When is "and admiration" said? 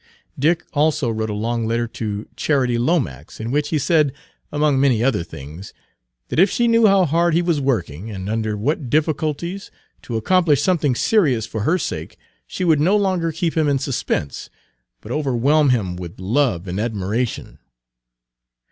16.67-17.59